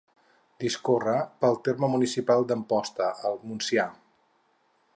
[0.61, 1.13] Discorre
[1.43, 3.87] pel terme municipal d'Amposta, al Montsià.